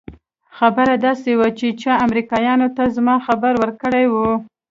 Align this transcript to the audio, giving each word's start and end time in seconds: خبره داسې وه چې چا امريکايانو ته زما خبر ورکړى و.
خبره 0.57 0.95
داسې 1.05 1.31
وه 1.39 1.49
چې 1.59 1.67
چا 1.81 1.93
امريکايانو 2.05 2.67
ته 2.75 2.83
زما 2.95 3.15
خبر 3.27 3.53
ورکړى 3.61 4.05
و. 4.13 4.15